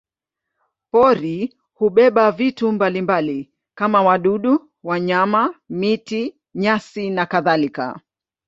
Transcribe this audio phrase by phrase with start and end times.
[0.91, 7.99] Pori hubeba vitu mbalimbali kama wadudu, wanyama, miti, nyasi nakadhalika.